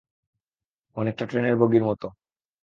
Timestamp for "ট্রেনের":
1.25-1.55